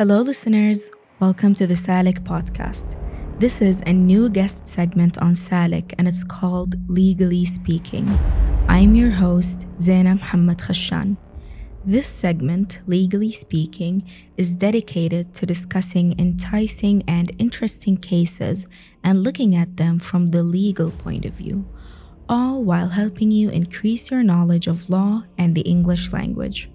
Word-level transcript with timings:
Hello, 0.00 0.22
listeners. 0.22 0.90
Welcome 1.18 1.54
to 1.56 1.66
the 1.66 1.74
Salik 1.74 2.20
podcast. 2.20 2.96
This 3.38 3.60
is 3.60 3.82
a 3.84 3.92
new 3.92 4.30
guest 4.30 4.66
segment 4.66 5.18
on 5.18 5.34
Salik 5.34 5.92
and 5.98 6.08
it's 6.08 6.24
called 6.24 6.76
Legally 6.88 7.44
Speaking. 7.44 8.08
I'm 8.66 8.94
your 8.94 9.10
host, 9.10 9.66
Zaina 9.76 10.14
Muhammad 10.14 10.56
Khashan. 10.56 11.18
This 11.84 12.06
segment, 12.06 12.80
Legally 12.86 13.30
Speaking, 13.30 14.02
is 14.38 14.54
dedicated 14.54 15.34
to 15.34 15.44
discussing 15.44 16.18
enticing 16.18 17.02
and 17.06 17.30
interesting 17.38 17.98
cases 17.98 18.66
and 19.04 19.22
looking 19.22 19.54
at 19.54 19.76
them 19.76 19.98
from 19.98 20.28
the 20.28 20.42
legal 20.42 20.92
point 20.92 21.26
of 21.26 21.34
view, 21.34 21.68
all 22.26 22.64
while 22.64 22.88
helping 22.88 23.30
you 23.30 23.50
increase 23.50 24.10
your 24.10 24.22
knowledge 24.22 24.66
of 24.66 24.88
law 24.88 25.24
and 25.36 25.54
the 25.54 25.68
English 25.68 26.10
language. 26.10 26.70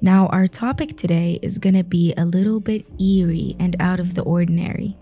Now, 0.00 0.28
our 0.28 0.46
topic 0.46 0.96
today 0.96 1.40
is 1.42 1.58
going 1.58 1.74
to 1.74 1.82
be 1.82 2.14
a 2.16 2.24
little 2.24 2.60
bit 2.60 2.86
eerie 3.00 3.56
and 3.58 3.74
out 3.80 3.98
of 3.98 4.14
the 4.14 4.22
ordinary. 4.22 4.96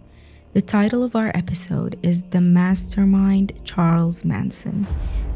The 0.54 0.62
title 0.62 1.04
of 1.04 1.14
our 1.14 1.30
episode 1.34 1.98
is 2.02 2.22
The 2.22 2.40
Mastermind 2.40 3.52
Charles 3.62 4.24
Manson. 4.24 4.86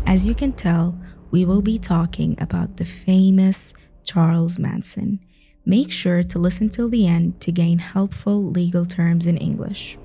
As 0.07 0.27
you 0.27 0.35
can 0.35 0.55
tell, 0.55 0.99
we 1.31 1.45
will 1.45 1.61
be 1.61 1.79
talking 1.79 2.37
about 2.41 2.79
the 2.79 2.87
famous 2.87 3.75
Charles 4.03 4.59
Manson. 4.59 5.21
Make 5.67 5.93
sure 5.93 6.23
to 6.23 6.39
listen 6.39 6.71
till 6.71 6.89
the 6.89 7.07
end 7.07 7.39
to 7.43 7.53
gain 7.53 7.81
helpful 7.81 8.43
legal 8.43 8.87
terms 8.87 9.27
in 9.27 9.37
English. 9.37 9.99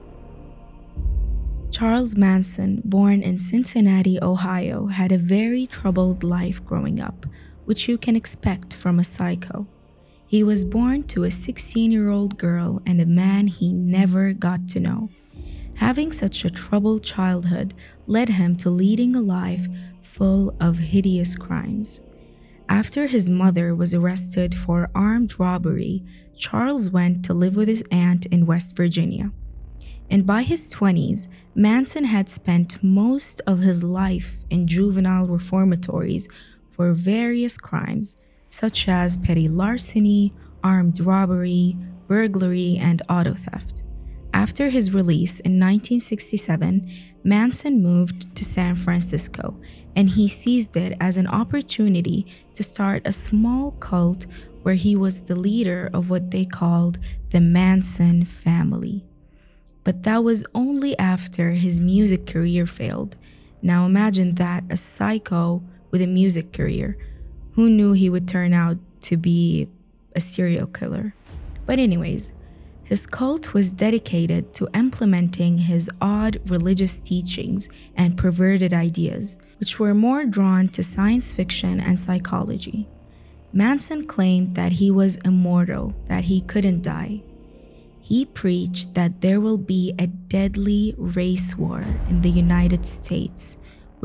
Charles 1.71 2.17
Manson, 2.17 2.81
born 2.83 3.21
in 3.21 3.39
Cincinnati, 3.39 4.21
Ohio, 4.21 4.87
had 4.87 5.13
a 5.13 5.17
very 5.17 5.65
troubled 5.65 6.25
life 6.25 6.63
growing 6.65 6.99
up, 6.99 7.25
which 7.65 7.87
you 7.87 7.97
can 7.97 8.15
expect 8.15 8.73
from 8.73 8.99
a 8.99 9.03
psycho. 9.03 9.67
He 10.27 10.43
was 10.43 10.63
born 10.63 11.03
to 11.03 11.23
a 11.23 11.31
16 11.31 11.91
year 11.91 12.09
old 12.09 12.37
girl 12.37 12.81
and 12.85 12.99
a 12.99 13.05
man 13.05 13.47
he 13.47 13.71
never 13.71 14.33
got 14.33 14.67
to 14.69 14.79
know. 14.79 15.09
Having 15.75 16.13
such 16.13 16.45
a 16.45 16.49
troubled 16.49 17.03
childhood 17.03 17.73
led 18.07 18.29
him 18.29 18.55
to 18.57 18.69
leading 18.69 19.15
a 19.15 19.21
life 19.21 19.67
full 20.01 20.55
of 20.59 20.77
hideous 20.77 21.35
crimes. 21.35 22.01
After 22.69 23.07
his 23.07 23.29
mother 23.29 23.75
was 23.75 23.93
arrested 23.93 24.55
for 24.55 24.89
armed 24.95 25.39
robbery, 25.39 26.03
Charles 26.37 26.89
went 26.89 27.23
to 27.25 27.33
live 27.33 27.55
with 27.55 27.67
his 27.67 27.83
aunt 27.91 28.25
in 28.27 28.45
West 28.45 28.75
Virginia. 28.75 29.31
And 30.09 30.25
by 30.25 30.43
his 30.43 30.73
20s, 30.73 31.27
Manson 31.53 32.05
had 32.05 32.29
spent 32.29 32.83
most 32.83 33.41
of 33.45 33.59
his 33.59 33.83
life 33.83 34.43
in 34.49 34.67
juvenile 34.67 35.27
reformatories 35.27 36.27
for 36.75 36.91
various 36.91 37.57
crimes, 37.57 38.17
such 38.47 38.89
as 38.89 39.15
petty 39.15 39.47
larceny, 39.47 40.33
armed 40.61 40.99
robbery, 40.99 41.77
burglary, 42.07 42.77
and 42.81 43.01
auto 43.09 43.33
theft. 43.33 43.83
After 44.33 44.69
his 44.69 44.93
release 44.93 45.39
in 45.39 45.53
1967, 45.53 46.91
Manson 47.23 47.81
moved 47.81 48.35
to 48.35 48.43
San 48.43 48.75
Francisco 48.75 49.57
and 49.95 50.09
he 50.09 50.27
seized 50.27 50.75
it 50.75 50.97
as 50.99 51.15
an 51.15 51.27
opportunity 51.27 52.27
to 52.53 52.61
start 52.61 53.07
a 53.07 53.13
small 53.13 53.71
cult 53.71 54.25
where 54.63 54.75
he 54.75 54.95
was 54.95 55.21
the 55.21 55.35
leader 55.37 55.89
of 55.93 56.09
what 56.09 56.31
they 56.31 56.43
called 56.43 56.99
the 57.29 57.39
Manson 57.39 58.25
family. 58.25 59.05
But 59.85 60.03
that 60.03 60.23
was 60.23 60.43
only 60.53 60.97
after 60.99 61.51
his 61.51 61.79
music 61.79 62.25
career 62.25 62.65
failed. 62.65 63.15
Now 63.61 63.85
imagine 63.85 64.35
that 64.35 64.65
a 64.69 64.75
psycho 64.75 65.63
with 65.95 66.01
a 66.01 66.07
music 66.07 66.51
career. 66.51 66.97
Who 67.53 67.69
knew 67.69 67.93
he 67.93 68.09
would 68.09 68.27
turn 68.27 68.51
out 68.51 68.75
to 69.03 69.15
be 69.15 69.69
a 70.13 70.19
serial 70.19 70.67
killer? 70.67 71.15
But, 71.65 71.79
anyways, 71.79 72.33
his 72.83 73.07
cult 73.07 73.53
was 73.53 73.71
dedicated 73.71 74.53
to 74.55 74.67
implementing 74.73 75.59
his 75.59 75.89
odd 76.01 76.41
religious 76.47 76.99
teachings 76.99 77.69
and 77.95 78.17
perverted 78.17 78.73
ideas, 78.73 79.37
which 79.57 79.79
were 79.79 79.93
more 79.93 80.25
drawn 80.25 80.67
to 80.75 80.83
science 80.83 81.31
fiction 81.31 81.79
and 81.79 81.97
psychology. 81.97 82.89
Manson 83.53 84.03
claimed 84.03 84.55
that 84.55 84.73
he 84.73 84.91
was 84.91 85.15
immortal, 85.23 85.95
that 86.09 86.25
he 86.25 86.41
couldn't 86.41 86.81
die. 86.81 87.23
He 88.01 88.25
preached 88.25 88.95
that 88.95 89.21
there 89.21 89.39
will 89.39 89.57
be 89.57 89.93
a 89.97 90.07
deadly 90.07 90.93
race 90.97 91.55
war 91.55 91.85
in 92.09 92.19
the 92.19 92.29
United 92.29 92.85
States, 92.85 93.55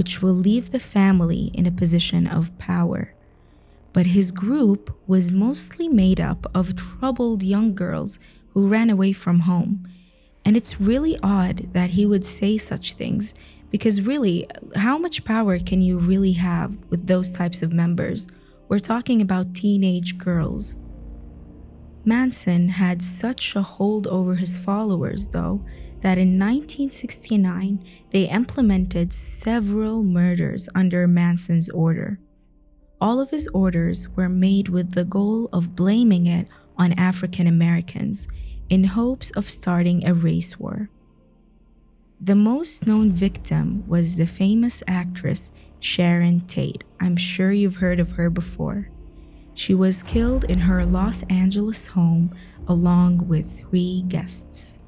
which 0.01 0.23
will 0.23 0.33
leave 0.33 0.71
the 0.71 0.81
family 0.81 1.51
in 1.53 1.67
a 1.67 1.71
position 1.71 2.27
of 2.27 2.57
power. 2.57 3.13
But 3.93 4.07
his 4.07 4.31
group 4.31 4.97
was 5.07 5.31
mostly 5.31 5.91
made 5.91 6.19
up 6.19 6.47
of 6.55 6.75
troubled 6.75 7.43
young 7.43 7.75
girls 7.75 8.19
who 8.55 8.67
ran 8.67 8.89
away 8.89 9.13
from 9.13 9.41
home. 9.41 9.87
And 10.43 10.57
it's 10.57 10.81
really 10.81 11.19
odd 11.23 11.75
that 11.75 11.91
he 11.91 12.07
would 12.07 12.25
say 12.25 12.57
such 12.57 12.95
things 12.95 13.35
because, 13.71 14.01
really, 14.01 14.47
how 14.75 14.97
much 14.97 15.23
power 15.23 15.59
can 15.59 15.83
you 15.83 15.99
really 15.99 16.33
have 16.33 16.79
with 16.89 17.07
those 17.07 17.35
types 17.35 17.61
of 17.61 17.75
members? 17.75 18.27
We're 18.69 18.79
talking 18.79 19.21
about 19.21 19.55
teenage 19.55 20.17
girls. 20.17 20.79
Manson 22.07 22.71
had 22.71 23.03
such 23.03 23.55
a 23.55 23.61
hold 23.61 24.07
over 24.07 24.37
his 24.37 24.57
followers, 24.57 25.29
though, 25.29 25.63
that 26.01 26.19
in 26.19 26.39
1969 26.39 27.85
they 28.11 28.25
implemented 28.29 29.13
several 29.13 30.03
murders 30.03 30.69
under 30.75 31.07
Manson's 31.07 31.69
order. 31.71 32.19
All 33.01 33.21
of 33.21 33.31
his 33.31 33.49
orders 33.49 34.09
were 34.11 34.29
made 34.29 34.69
with 34.69 34.93
the 34.93 35.05
goal 35.05 35.49
of 35.53 35.75
blaming 35.75 36.27
it 36.27 36.49
on 36.77 36.93
African 36.95 37.47
Americans 37.47 38.29
in 38.69 38.85
hopes 38.85 39.31
of 39.31 39.49
starting 39.49 40.07
a 40.07 40.15
race 40.15 40.59
war. 40.59 40.91
The 42.21 42.35
most 42.35 42.87
known 42.87 43.13
victim 43.13 43.87
was 43.89 44.17
the 44.17 44.27
famous 44.27 44.83
actress 44.87 45.53
Sharon 45.79 46.43
Tate. 46.43 46.85
I'm 47.01 47.17
sure 47.17 47.53
you've 47.53 47.77
heard 47.77 47.99
of 47.99 48.13
her 48.13 48.29
before. 48.29 48.91
She 49.55 49.75
was 49.75 50.03
killed 50.03 50.45
in 50.45 50.61
her 50.61 50.85
Los 50.85 51.23
Angeles 51.25 51.89
home 51.89 52.35
along 52.69 53.29
with 53.29 53.61
three 53.61 54.05
guests. 54.09 54.80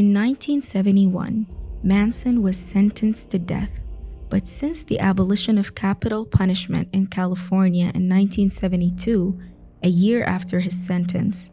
In 0.00 0.14
1971, 0.14 1.46
Manson 1.82 2.40
was 2.40 2.56
sentenced 2.56 3.32
to 3.32 3.38
death, 3.38 3.82
but 4.30 4.46
since 4.46 4.82
the 4.82 4.98
abolition 4.98 5.58
of 5.58 5.74
capital 5.74 6.24
punishment 6.24 6.88
in 6.90 7.06
California 7.06 7.92
in 7.94 8.08
1972, 8.08 9.38
a 9.82 9.90
year 9.90 10.24
after 10.24 10.60
his 10.60 10.86
sentence, 10.86 11.50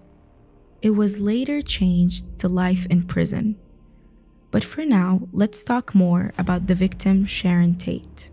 it 0.81 0.91
was 0.91 1.19
later 1.19 1.61
changed 1.61 2.37
to 2.37 2.47
life 2.47 2.85
in 2.85 3.03
prison. 3.03 3.57
But 4.49 4.63
for 4.63 4.85
now, 4.85 5.27
let's 5.33 5.61
talk 5.65 5.93
more 5.93 6.31
about 6.37 6.67
the 6.67 6.75
victim, 6.75 7.25
Sharon 7.25 7.75
Tate. 7.75 8.29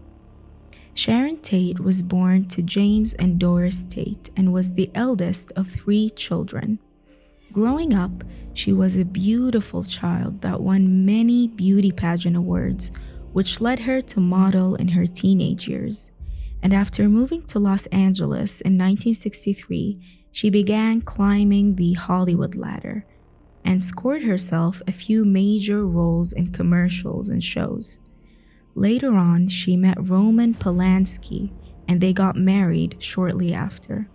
Sharon 0.94 1.38
Tate 1.38 1.80
was 1.80 2.02
born 2.02 2.46
to 2.50 2.62
James 2.62 3.14
and 3.14 3.40
Doris 3.40 3.82
Tate 3.82 4.30
and 4.36 4.52
was 4.52 4.74
the 4.74 4.92
eldest 4.94 5.50
of 5.56 5.66
three 5.66 6.08
children. 6.08 6.78
Growing 7.54 7.94
up, 7.94 8.24
she 8.52 8.72
was 8.72 8.96
a 8.96 9.04
beautiful 9.04 9.84
child 9.84 10.42
that 10.42 10.60
won 10.60 11.06
many 11.06 11.46
beauty 11.46 11.92
pageant 11.92 12.34
awards, 12.34 12.90
which 13.32 13.60
led 13.60 13.78
her 13.78 14.00
to 14.00 14.18
model 14.18 14.74
in 14.74 14.88
her 14.88 15.06
teenage 15.06 15.68
years. 15.68 16.10
And 16.64 16.74
after 16.74 17.08
moving 17.08 17.44
to 17.44 17.60
Los 17.60 17.86
Angeles 17.86 18.60
in 18.60 18.72
1963, 18.72 20.00
she 20.32 20.50
began 20.50 21.00
climbing 21.00 21.76
the 21.76 21.92
Hollywood 21.92 22.56
ladder 22.56 23.06
and 23.64 23.80
scored 23.80 24.24
herself 24.24 24.82
a 24.88 24.92
few 24.92 25.24
major 25.24 25.86
roles 25.86 26.32
in 26.32 26.50
commercials 26.50 27.28
and 27.28 27.44
shows. 27.44 28.00
Later 28.74 29.14
on, 29.14 29.46
she 29.46 29.76
met 29.76 30.08
Roman 30.08 30.54
Polanski 30.54 31.52
and 31.86 32.00
they 32.00 32.12
got 32.12 32.34
married 32.34 32.96
shortly 32.98 33.54
after. 33.54 34.08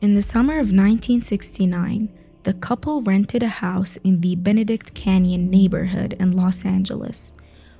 In 0.00 0.14
the 0.14 0.22
summer 0.22 0.54
of 0.54 0.70
1969, 0.70 2.16
the 2.42 2.54
couple 2.54 3.02
rented 3.02 3.42
a 3.42 3.48
house 3.48 3.96
in 3.98 4.20
the 4.20 4.34
Benedict 4.36 4.94
Canyon 4.94 5.50
neighborhood 5.50 6.14
in 6.18 6.30
Los 6.30 6.64
Angeles, 6.64 7.32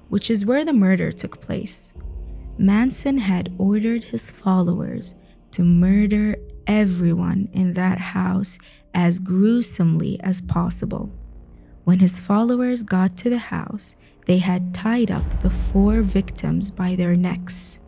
which 0.09 0.31
is 0.31 0.45
where 0.45 0.65
the 0.65 0.73
murder 0.73 1.11
took 1.13 1.41
place. 1.41 1.95
Manson 2.59 3.19
had 3.19 3.55
ordered 3.59 4.05
his 4.05 4.31
followers 4.31 5.15
to 5.53 5.65
murder 5.65 6.37
everyone 6.67 7.49
in 7.53 7.73
that 7.73 7.99
house 7.99 8.59
as 8.95 9.19
gruesomely 9.19 10.21
as 10.21 10.41
possible. 10.41 11.11
When 11.85 12.01
his 12.01 12.21
followers 12.21 12.83
got 12.83 13.17
to 13.19 13.31
the 13.31 13.39
house, 13.39 13.97
they 14.27 14.39
had 14.39 14.75
tied 14.75 15.11
up 15.11 15.41
the 15.41 15.51
four 15.51 16.03
victims 16.03 16.71
by 16.71 16.95
their 16.95 17.17
necks. 17.17 17.81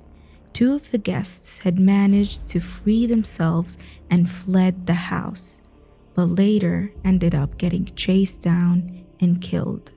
Two 0.52 0.75
of 0.75 0.91
the 0.91 0.99
guests 0.99 1.61
had 1.61 1.79
managed 1.79 2.49
to 2.49 2.61
free 2.61 3.06
themselves 3.06 3.79
and 4.11 4.29
fled 4.29 4.87
the 4.87 4.94
house, 4.94 5.62
but 6.14 6.26
later 6.26 6.93
ended 7.05 7.35
up 7.35 7.59
getting 7.59 7.85
chased 7.85 8.43
down 8.43 9.05
and 9.20 9.41
killed. 9.41 9.93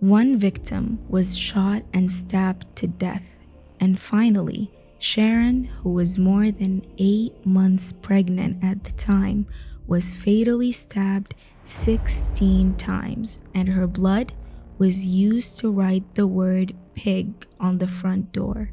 One 0.00 0.36
victim 0.36 0.98
was 1.08 1.36
shot 1.36 1.82
and 1.92 2.10
stabbed 2.10 2.74
to 2.76 2.86
death, 2.86 3.38
and 3.78 4.00
finally, 4.00 4.70
Sharon, 4.98 5.64
who 5.64 5.90
was 5.90 6.18
more 6.18 6.50
than 6.50 6.86
eight 6.98 7.44
months 7.44 7.92
pregnant 7.92 8.62
at 8.62 8.84
the 8.84 8.92
time, 8.92 9.46
was 9.86 10.14
fatally 10.14 10.72
stabbed 10.72 11.34
16 11.64 12.76
times, 12.76 13.42
and 13.54 13.70
her 13.70 13.86
blood 13.86 14.32
was 14.78 15.06
used 15.06 15.58
to 15.58 15.70
write 15.70 16.14
the 16.14 16.26
word 16.26 16.74
pig 16.94 17.46
on 17.58 17.78
the 17.78 17.86
front 17.86 18.32
door. 18.32 18.72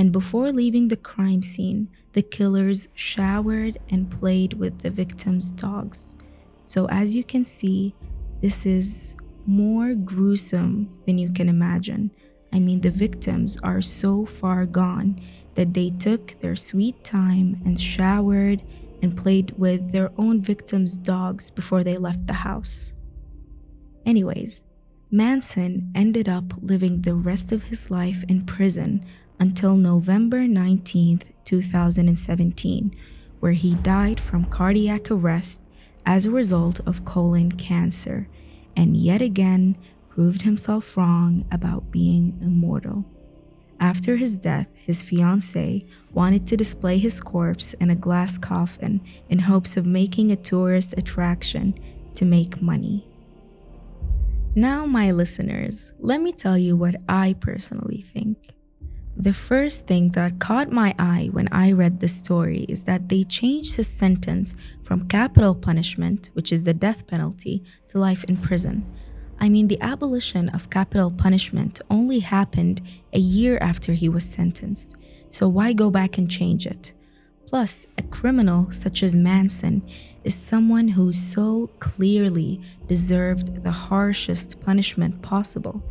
And 0.00 0.12
before 0.12 0.50
leaving 0.50 0.88
the 0.88 0.96
crime 0.96 1.42
scene, 1.42 1.90
the 2.14 2.22
killers 2.22 2.88
showered 2.94 3.76
and 3.90 4.10
played 4.10 4.54
with 4.54 4.78
the 4.78 4.88
victim's 4.88 5.50
dogs. 5.50 6.14
So, 6.64 6.88
as 6.88 7.14
you 7.14 7.22
can 7.22 7.44
see, 7.44 7.94
this 8.40 8.64
is 8.64 9.14
more 9.44 9.92
gruesome 9.94 10.88
than 11.04 11.18
you 11.18 11.30
can 11.30 11.50
imagine. 11.50 12.12
I 12.50 12.60
mean, 12.60 12.80
the 12.80 12.88
victims 12.88 13.58
are 13.62 13.82
so 13.82 14.24
far 14.24 14.64
gone 14.64 15.20
that 15.54 15.74
they 15.74 15.90
took 15.90 16.28
their 16.38 16.56
sweet 16.56 17.04
time 17.04 17.60
and 17.66 17.78
showered 17.78 18.62
and 19.02 19.14
played 19.14 19.52
with 19.58 19.92
their 19.92 20.12
own 20.16 20.40
victims' 20.40 20.96
dogs 20.96 21.50
before 21.50 21.84
they 21.84 21.98
left 21.98 22.26
the 22.26 22.40
house. 22.48 22.94
Anyways, 24.06 24.62
Manson 25.10 25.92
ended 25.94 26.26
up 26.26 26.54
living 26.62 27.02
the 27.02 27.14
rest 27.14 27.52
of 27.52 27.64
his 27.64 27.90
life 27.90 28.24
in 28.30 28.46
prison 28.46 29.04
until 29.40 29.74
November 29.74 30.46
19, 30.46 31.22
2017, 31.44 32.96
where 33.40 33.52
he 33.52 33.74
died 33.76 34.20
from 34.20 34.44
cardiac 34.44 35.10
arrest 35.10 35.62
as 36.04 36.26
a 36.26 36.30
result 36.30 36.80
of 36.86 37.06
colon 37.06 37.50
cancer, 37.50 38.28
and 38.76 38.96
yet 38.96 39.22
again 39.22 39.76
proved 40.10 40.42
himself 40.42 40.96
wrong 40.96 41.46
about 41.50 41.90
being 41.90 42.38
immortal. 42.42 43.06
After 43.80 44.16
his 44.16 44.36
death, 44.36 44.66
his 44.74 45.02
fiancée 45.02 45.86
wanted 46.12 46.46
to 46.48 46.56
display 46.56 46.98
his 46.98 47.18
corpse 47.18 47.72
in 47.74 47.88
a 47.88 47.94
glass 47.94 48.36
coffin 48.36 49.00
in 49.30 49.38
hopes 49.38 49.78
of 49.78 49.86
making 49.86 50.30
a 50.30 50.36
tourist 50.36 50.92
attraction 50.98 51.74
to 52.14 52.26
make 52.26 52.60
money. 52.60 53.06
Now, 54.54 54.84
my 54.84 55.12
listeners, 55.12 55.94
let 55.98 56.20
me 56.20 56.32
tell 56.32 56.58
you 56.58 56.76
what 56.76 56.96
I 57.08 57.36
personally 57.40 58.02
think. 58.02 58.36
The 59.20 59.34
first 59.34 59.86
thing 59.86 60.12
that 60.12 60.38
caught 60.38 60.72
my 60.72 60.94
eye 60.98 61.28
when 61.30 61.46
I 61.52 61.72
read 61.72 62.00
the 62.00 62.08
story 62.08 62.64
is 62.70 62.84
that 62.84 63.10
they 63.10 63.22
changed 63.22 63.76
his 63.76 63.86
sentence 63.86 64.56
from 64.82 65.08
capital 65.08 65.54
punishment, 65.54 66.30
which 66.32 66.50
is 66.50 66.64
the 66.64 66.72
death 66.72 67.06
penalty, 67.06 67.62
to 67.88 67.98
life 67.98 68.24
in 68.24 68.38
prison. 68.38 68.86
I 69.38 69.50
mean, 69.50 69.68
the 69.68 69.80
abolition 69.82 70.48
of 70.48 70.70
capital 70.70 71.10
punishment 71.10 71.82
only 71.90 72.20
happened 72.20 72.80
a 73.12 73.18
year 73.18 73.58
after 73.60 73.92
he 73.92 74.08
was 74.08 74.24
sentenced, 74.24 74.96
so 75.28 75.50
why 75.50 75.74
go 75.74 75.90
back 75.90 76.16
and 76.16 76.30
change 76.30 76.66
it? 76.66 76.94
Plus, 77.46 77.86
a 77.98 78.02
criminal 78.04 78.70
such 78.70 79.02
as 79.02 79.14
Manson 79.14 79.82
is 80.24 80.34
someone 80.34 80.88
who 80.88 81.12
so 81.12 81.66
clearly 81.78 82.58
deserved 82.86 83.64
the 83.64 83.70
harshest 83.70 84.62
punishment 84.62 85.20
possible. 85.20 85.82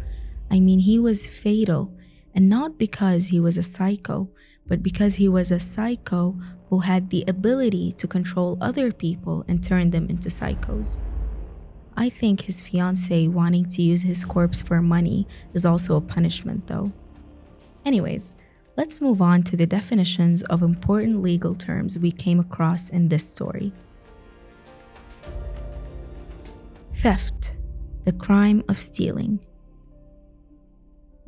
I 0.50 0.60
mean, 0.60 0.80
he 0.80 0.98
was 0.98 1.28
fatal, 1.28 1.94
and 2.40 2.48
not 2.48 2.78
because 2.78 3.28
he 3.28 3.40
was 3.42 3.58
a 3.58 3.64
psycho, 3.64 4.30
but 4.66 4.82
because 4.82 5.16
he 5.16 5.28
was 5.28 5.52
a 5.52 5.60
psycho 5.60 6.40
who 6.70 6.80
had 6.80 7.10
the 7.10 7.26
ability 7.28 7.92
to 7.92 8.08
control 8.08 8.58
other 8.62 8.94
people 8.94 9.44
and 9.50 9.62
turn 9.62 9.90
them 9.90 10.10
into 10.10 10.30
psychos. 10.30 11.02
I 11.98 12.08
think 12.08 12.40
his 12.40 12.62
fiancee 12.62 13.28
wanting 13.28 13.66
to 13.72 13.82
use 13.82 14.04
his 14.04 14.24
corpse 14.24 14.62
for 14.62 14.82
money 14.82 15.28
is 15.54 15.66
also 15.66 15.98
a 15.98 16.08
punishment, 16.16 16.68
though. 16.68 16.94
Anyways, 17.84 18.38
let's 18.78 19.02
move 19.02 19.22
on 19.22 19.44
to 19.44 19.58
the 19.58 19.68
definitions 19.68 20.42
of 20.44 20.62
important 20.62 21.22
legal 21.22 21.56
terms 21.56 22.00
we 22.00 22.14
came 22.14 22.40
across 22.40 22.88
in 22.90 23.10
this 23.10 23.28
story. 23.28 23.74
Theft, 26.94 27.58
the 28.06 28.14
crime 28.14 28.64
of 28.70 28.78
stealing. 28.78 29.42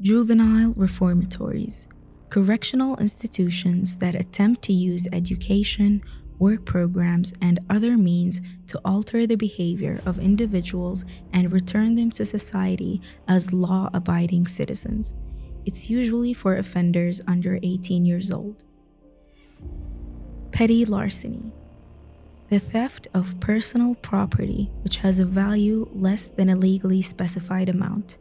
Juvenile 0.01 0.73
reformatories, 0.75 1.87
correctional 2.31 2.97
institutions 2.97 3.97
that 3.97 4.15
attempt 4.15 4.63
to 4.63 4.73
use 4.73 5.07
education 5.13 6.01
work 6.39 6.65
programs, 6.65 7.35
and 7.39 7.59
other 7.69 7.95
means 7.99 8.41
to 8.65 8.81
alter 8.83 9.27
the 9.27 9.35
behavior 9.35 10.01
of 10.07 10.17
individuals 10.17 11.05
and 11.33 11.51
return 11.51 11.93
them 11.93 12.09
to 12.09 12.25
society 12.25 12.99
as 13.27 13.53
law 13.53 13.91
abiding 13.93 14.47
citizens. 14.47 15.15
It's 15.67 15.87
usually 15.87 16.33
for 16.33 16.55
offenders 16.55 17.21
under 17.27 17.59
18 17.61 18.03
years 18.03 18.31
old. 18.31 18.63
Petty 20.51 20.83
larceny. 20.83 21.53
The 22.49 22.57
theft 22.57 23.07
of 23.13 23.39
personal 23.39 23.93
property 23.93 24.71
which 24.83 24.97
has 24.97 25.19
a 25.19 25.25
value 25.25 25.87
less 25.93 26.27
than 26.27 26.49
a 26.49 26.55
legally 26.55 27.03
specified 27.03 27.69
amount. 27.69 28.17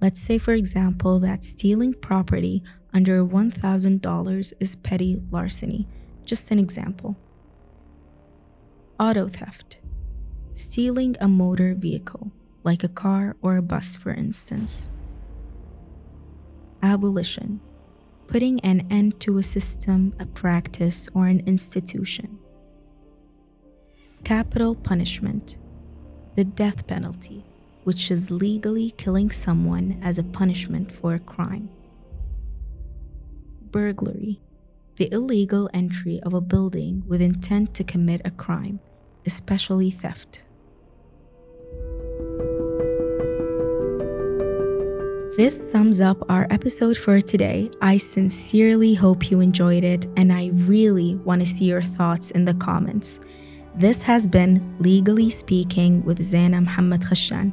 Let's 0.00 0.20
say, 0.20 0.38
for 0.38 0.54
example, 0.54 1.18
that 1.20 1.44
stealing 1.44 1.92
property 1.94 2.62
under 2.92 3.24
$1,000 3.24 4.52
is 4.58 4.76
petty 4.76 5.22
larceny. 5.30 5.86
Just 6.24 6.50
an 6.50 6.58
example. 6.58 7.16
Auto 8.98 9.28
theft. 9.28 9.80
Stealing 10.54 11.16
a 11.20 11.28
motor 11.28 11.74
vehicle, 11.74 12.32
like 12.64 12.82
a 12.82 12.88
car 12.88 13.36
or 13.42 13.56
a 13.56 13.62
bus, 13.62 13.96
for 13.96 14.12
instance. 14.12 14.88
Abolition. 16.82 17.60
Putting 18.26 18.60
an 18.60 18.86
end 18.90 19.20
to 19.20 19.38
a 19.38 19.42
system, 19.42 20.14
a 20.18 20.26
practice, 20.26 21.08
or 21.14 21.26
an 21.26 21.40
institution. 21.46 22.38
Capital 24.24 24.74
punishment. 24.74 25.58
The 26.36 26.44
death 26.44 26.86
penalty, 26.86 27.44
which 27.84 28.10
is 28.10 28.30
legally 28.30 28.90
killing 28.92 29.30
someone 29.30 29.98
as 30.02 30.18
a 30.18 30.24
punishment 30.24 30.92
for 30.92 31.14
a 31.14 31.18
crime. 31.18 31.70
Burglary. 33.70 34.40
The 34.96 35.12
illegal 35.12 35.70
entry 35.72 36.20
of 36.22 36.34
a 36.34 36.40
building 36.40 37.04
with 37.06 37.22
intent 37.22 37.74
to 37.74 37.84
commit 37.84 38.20
a 38.24 38.30
crime 38.30 38.80
especially 39.26 39.90
theft. 39.90 40.44
This 45.36 45.70
sums 45.70 46.00
up 46.00 46.18
our 46.28 46.46
episode 46.50 46.96
for 46.96 47.20
today. 47.20 47.70
I 47.80 47.96
sincerely 47.96 48.94
hope 48.94 49.30
you 49.30 49.40
enjoyed 49.40 49.84
it, 49.84 50.06
and 50.16 50.32
I 50.32 50.50
really 50.52 51.14
want 51.16 51.40
to 51.40 51.46
see 51.46 51.66
your 51.66 51.82
thoughts 51.82 52.30
in 52.32 52.44
the 52.44 52.54
comments. 52.54 53.20
This 53.74 54.02
has 54.02 54.26
been 54.26 54.76
Legally 54.80 55.30
Speaking 55.30 56.04
with 56.04 56.18
Zaina 56.18 56.60
Muhammad 56.60 57.02
Khashan. 57.02 57.52